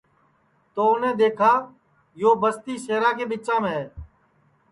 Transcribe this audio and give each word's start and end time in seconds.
تو 0.73 0.81
اُنیں 0.91 1.15
دؔیکھا 1.19 1.53
یو 2.21 2.31
بستی 2.41 2.73
سیرا 2.83 3.11
کے 3.17 3.25
ٻچام 3.29 3.63
ہے 3.73 3.83